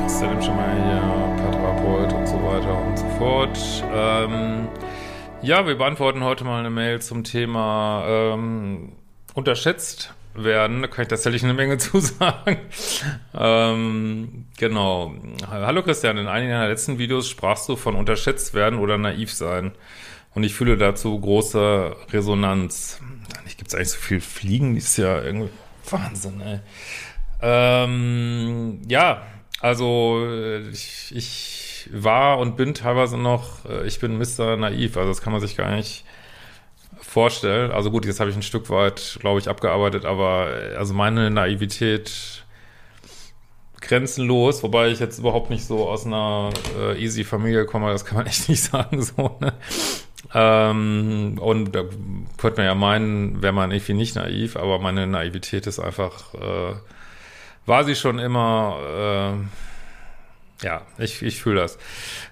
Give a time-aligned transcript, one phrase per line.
[0.00, 3.84] Christian Imschemeier hier, Paartherapeut und so weiter und so fort.
[3.92, 4.66] Ähm,
[5.42, 8.92] ja, wir beantworten heute mal eine Mail zum Thema ähm,
[9.34, 10.80] unterschätzt werden.
[10.80, 12.56] Da kann ich tatsächlich eine Menge zu sagen.
[13.38, 15.12] ähm, genau.
[15.46, 19.72] Hallo Christian, in einigen deiner letzten Videos sprachst du von unterschätzt werden oder naiv sein.
[20.34, 23.02] Und ich fühle dazu große Resonanz.
[23.36, 25.50] Eigentlich gibt es eigentlich so viel Fliegen, ist ja irgendwie
[25.90, 26.60] Wahnsinn, ey.
[27.42, 29.22] Ähm, ja,
[29.60, 30.26] also
[30.72, 34.56] ich, ich war und bin teilweise noch, äh, ich bin Mr.
[34.56, 36.04] Naiv, also das kann man sich gar nicht
[37.00, 37.70] vorstellen.
[37.72, 41.30] Also gut, jetzt habe ich ein Stück weit, glaube ich, abgearbeitet, aber äh, also meine
[41.30, 42.44] Naivität
[43.80, 48.18] grenzenlos, wobei ich jetzt überhaupt nicht so aus einer äh, easy Familie komme, das kann
[48.18, 49.36] man echt nicht sagen so.
[49.40, 49.52] Ne?
[50.34, 51.84] Ähm, und da
[52.36, 56.74] könnte man ja meinen, wäre man irgendwie nicht naiv, aber meine Naivität ist einfach äh,
[57.66, 59.38] war sie schon immer,
[60.62, 61.78] äh, ja, ich, ich fühle das.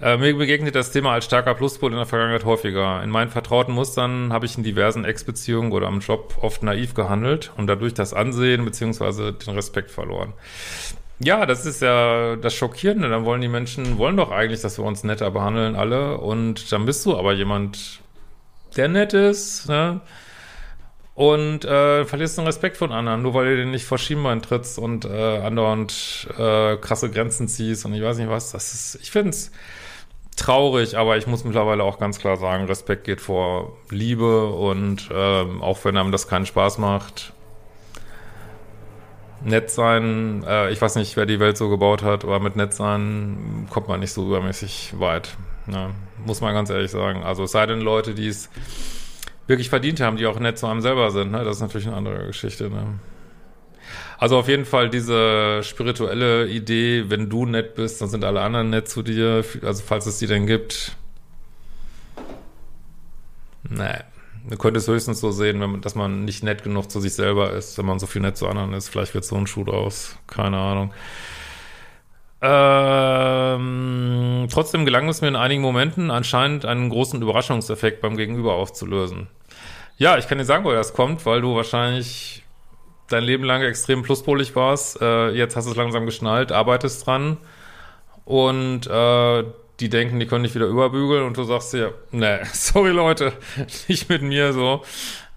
[0.00, 3.02] Äh, mir begegnet das Thema als starker Pluspol in der Vergangenheit häufiger.
[3.02, 7.52] In meinen vertrauten Mustern habe ich in diversen Ex-Beziehungen oder am Job oft naiv gehandelt
[7.56, 10.32] und dadurch das Ansehen beziehungsweise den Respekt verloren.
[11.22, 13.10] Ja, das ist ja das Schockierende.
[13.10, 16.16] Dann wollen die Menschen, wollen doch eigentlich, dass wir uns netter behandeln, alle.
[16.16, 18.00] Und dann bist du aber jemand,
[18.76, 20.00] der nett ist, ne?
[21.20, 24.78] Und äh, verlierst den Respekt von anderen, nur weil du den nicht vor Schienbein trittst
[24.78, 28.52] und äh, andauernd äh, krasse Grenzen ziehst und ich weiß nicht was.
[28.52, 29.52] Das ist, ich finde es
[30.36, 35.60] traurig, aber ich muss mittlerweile auch ganz klar sagen, Respekt geht vor Liebe und ähm,
[35.60, 37.34] auch wenn einem das keinen Spaß macht,
[39.44, 42.72] nett sein, äh, ich weiß nicht, wer die Welt so gebaut hat, aber mit nett
[42.72, 45.36] sein kommt man nicht so übermäßig weit.
[45.66, 45.90] Ne?
[46.24, 47.22] Muss man ganz ehrlich sagen.
[47.24, 48.48] Also es sei denn Leute, die es
[49.50, 51.32] wirklich verdient haben, die auch nett zu einem selber sind.
[51.32, 51.44] Ne?
[51.44, 52.70] Das ist natürlich eine andere Geschichte.
[52.70, 52.98] Ne?
[54.16, 58.70] Also auf jeden Fall diese spirituelle Idee, wenn du nett bist, dann sind alle anderen
[58.70, 59.44] nett zu dir.
[59.62, 60.96] Also falls es die denn gibt.
[63.68, 63.98] Nee.
[64.48, 67.76] Du könntest höchstens so sehen, man, dass man nicht nett genug zu sich selber ist,
[67.76, 68.88] wenn man so viel nett zu anderen ist.
[68.88, 70.16] Vielleicht wird so ein Schuh draus.
[70.26, 70.94] Keine Ahnung.
[72.42, 73.60] Ähm,
[74.50, 79.28] trotzdem gelang es mir in einigen Momenten anscheinend einen großen Überraschungseffekt beim Gegenüber aufzulösen.
[80.00, 82.42] Ja, ich kann dir sagen, woher das kommt, weil du wahrscheinlich
[83.08, 84.98] dein Leben lang extrem pluspolig warst.
[85.02, 87.36] Äh, jetzt hast du es langsam geschnallt, arbeitest dran
[88.24, 89.44] und äh,
[89.78, 93.34] die denken, die können dich wieder überbügeln und du sagst dir, nee, sorry Leute,
[93.88, 94.82] nicht mit mir so.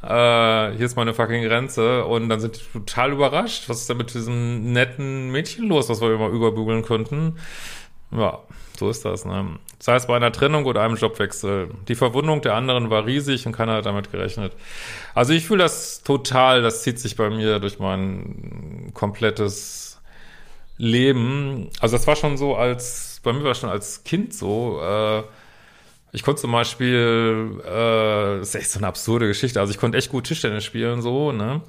[0.00, 2.04] Äh, hier ist meine fucking Grenze.
[2.04, 3.68] Und dann sind die total überrascht.
[3.68, 7.36] Was ist denn mit diesem netten Mädchen los, was wir immer überbügeln könnten?
[8.12, 8.40] Ja,
[8.78, 9.58] so ist das, ne?
[9.78, 11.70] Sei es bei einer Trennung oder einem Jobwechsel.
[11.88, 14.52] Die Verwundung der anderen war riesig und keiner hat damit gerechnet.
[15.14, 20.00] Also ich fühle das total, das zieht sich bei mir durch mein komplettes
[20.78, 21.68] Leben.
[21.80, 25.22] Also das war schon so als, bei mir war schon als Kind so, äh,
[26.12, 29.96] ich konnte zum Beispiel, äh, das ist echt so eine absurde Geschichte, also ich konnte
[29.96, 31.62] echt gut Tischtennis spielen, so, ne?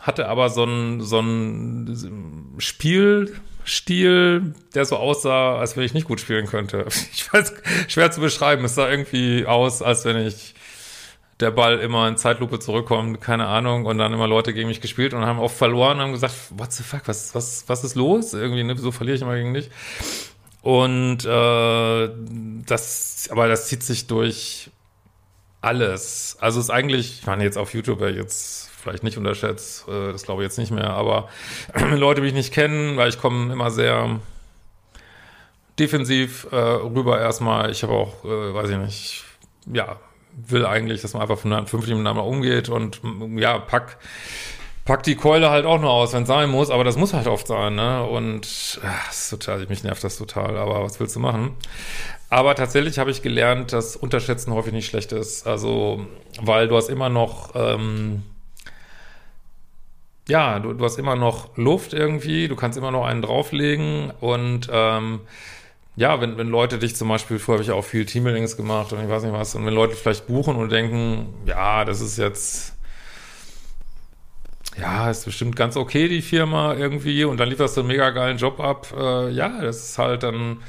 [0.00, 3.34] Hatte aber so ein, so ein Spiel,
[3.64, 6.86] Stil, der so aussah, als wenn ich nicht gut spielen könnte.
[7.12, 7.54] Ich weiß,
[7.88, 8.64] schwer zu beschreiben.
[8.64, 10.54] Es sah irgendwie aus, als wenn ich
[11.40, 15.12] der Ball immer in Zeitlupe zurückkommt, keine Ahnung, und dann immer Leute gegen mich gespielt
[15.12, 18.32] und haben oft verloren und haben gesagt, what the fuck, was, was, was ist los?
[18.32, 19.70] Irgendwie, ne, so verliere ich immer gegen dich.
[20.62, 22.10] Und äh,
[22.66, 24.70] das, aber das zieht sich durch
[25.60, 26.36] alles.
[26.40, 30.24] Also es ist eigentlich, ich meine jetzt auf YouTube jetzt vielleicht nicht unterschätzt, äh, das
[30.24, 31.28] glaube ich jetzt nicht mehr, aber
[31.92, 34.20] Leute, die mich nicht kennen, weil ich komme immer sehr
[35.78, 37.70] defensiv äh, rüber erstmal.
[37.70, 39.24] Ich habe auch, äh, weiß ich nicht,
[39.72, 39.96] ja,
[40.34, 43.00] will eigentlich, dass man einfach vernünftig miteinander umgeht und
[43.36, 43.98] ja, pack,
[44.84, 47.26] pack die Keule halt auch nur aus, wenn es sein muss, aber das muss halt
[47.26, 48.02] oft sein, ne?
[48.04, 51.54] Und ach, ist total, mich nervt das total, aber was willst du machen?
[52.30, 55.46] Aber tatsächlich habe ich gelernt, dass Unterschätzen häufig nicht schlecht ist.
[55.46, 56.06] Also,
[56.40, 58.22] weil du hast immer noch ähm,
[60.28, 64.68] ja, du, du hast immer noch Luft irgendwie, du kannst immer noch einen drauflegen und
[64.70, 65.20] ähm,
[65.96, 69.02] ja, wenn, wenn Leute dich zum Beispiel, vorher habe ich auch viel Teambuildings gemacht und
[69.02, 72.74] ich weiß nicht was, und wenn Leute vielleicht buchen und denken, ja, das ist jetzt,
[74.80, 78.38] ja, ist bestimmt ganz okay, die Firma irgendwie, und dann lieferst du einen mega geilen
[78.38, 80.62] Job ab, äh, ja, das ist halt dann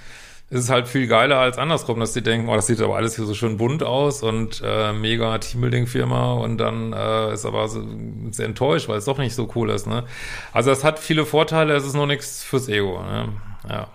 [0.53, 3.15] ist es halt viel geiler als andersrum, dass die denken, oh, das sieht aber alles
[3.15, 7.83] hier so schön bunt aus und äh, mega Teambuilding-Firma und dann äh, ist aber so,
[8.29, 9.87] sehr enttäuscht, weil es doch nicht so cool ist.
[9.87, 10.03] Ne?
[10.51, 13.01] Also es hat viele Vorteile, es ist nur nichts fürs Ego.
[13.01, 13.29] Ne?
[13.67, 13.87] Ja.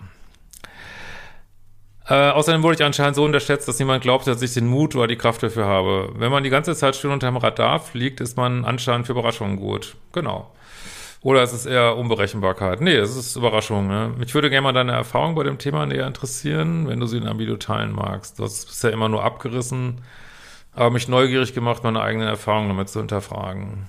[2.08, 5.06] Äh, außerdem wurde ich anscheinend so unterschätzt, dass niemand glaubt, dass ich den Mut oder
[5.06, 6.12] die Kraft dafür habe.
[6.16, 9.94] Wenn man die ganze Zeit still unterm Radar fliegt, ist man anscheinend für Überraschungen gut.
[10.10, 10.50] Genau.
[11.20, 12.80] Oder ist es eher Unberechenbarkeit?
[12.80, 13.88] Nee, es ist Überraschung.
[13.88, 14.12] Ne?
[14.16, 17.26] Mich würde gerne mal deine Erfahrung bei dem Thema näher interessieren, wenn du sie in
[17.26, 18.38] einem Video teilen magst.
[18.38, 20.00] Du hast es bisher immer nur abgerissen,
[20.72, 23.88] aber mich neugierig gemacht, meine eigenen Erfahrungen damit zu hinterfragen.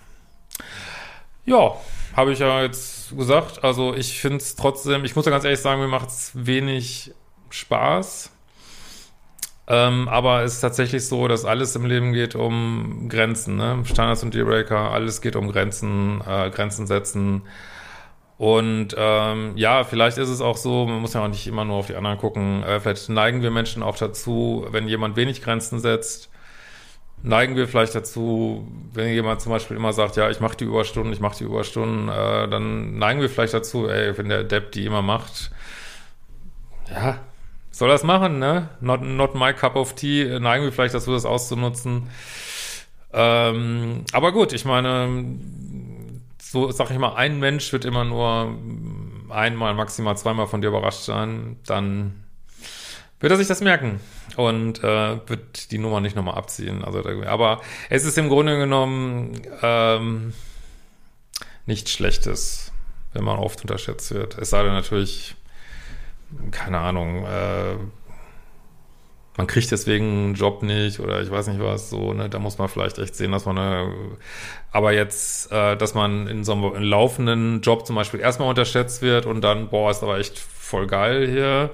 [1.45, 1.75] Ja,
[2.15, 3.63] habe ich ja jetzt gesagt.
[3.63, 7.13] Also ich finde es trotzdem, ich muss ja ganz ehrlich sagen, mir macht es wenig
[7.51, 8.31] Spaß.
[9.69, 13.83] Ähm, aber es ist tatsächlich so, dass alles im Leben geht um Grenzen, ne?
[13.85, 17.43] Standards und Dealbreaker, alles geht um Grenzen, äh, Grenzen setzen.
[18.39, 21.75] Und ähm, ja, vielleicht ist es auch so, man muss ja auch nicht immer nur
[21.77, 22.63] auf die anderen gucken.
[22.63, 26.31] Äh, vielleicht neigen wir Menschen auch dazu, wenn jemand wenig Grenzen setzt,
[27.21, 31.13] neigen wir vielleicht dazu, wenn jemand zum Beispiel immer sagt, ja, ich mache die Überstunden,
[31.13, 34.85] ich mache die Überstunden, äh, dann neigen wir vielleicht dazu, ey, wenn der Depp die
[34.85, 35.51] immer macht,
[36.89, 37.19] ja,
[37.79, 38.69] soll das machen, ne?
[38.81, 42.09] Not, not my cup of tea, neigen wir vielleicht dazu, das auszunutzen.
[43.13, 45.39] Ähm, aber gut, ich meine,
[46.41, 48.53] so sag ich mal, ein Mensch wird immer nur
[49.29, 52.23] einmal, maximal zweimal von dir überrascht sein, dann
[53.21, 54.01] wird er sich das merken
[54.35, 56.83] und äh, wird die Nummer nicht nochmal abziehen.
[56.83, 60.33] Also, aber es ist im Grunde genommen ähm,
[61.65, 62.73] nichts Schlechtes,
[63.13, 64.37] wenn man oft unterschätzt wird.
[64.37, 65.35] Es sei denn natürlich,
[66.51, 67.75] keine Ahnung, äh,
[69.37, 72.57] man kriegt deswegen einen Job nicht oder ich weiß nicht was, so, ne, da muss
[72.57, 73.93] man vielleicht echt sehen, dass man eine,
[74.71, 79.25] aber jetzt, äh, dass man in so einem laufenden Job zum Beispiel erstmal unterschätzt wird
[79.25, 81.69] und dann, boah, ist aber echt voll geil hier,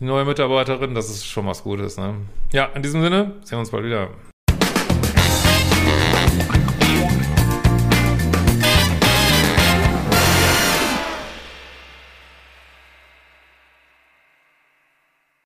[0.00, 2.14] die neue Mitarbeiterin, das ist schon was Gutes, ne.
[2.52, 4.08] Ja, in diesem Sinne, sehen wir uns bald wieder.